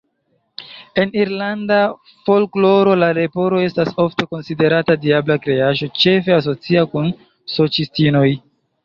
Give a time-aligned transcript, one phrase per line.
[1.01, 1.75] En irlanda
[2.29, 7.13] folkloro la leporo estas ofte konsiderata diabla kreaĵo, ĉefe asocia kun
[7.59, 8.25] sorĉistinoj.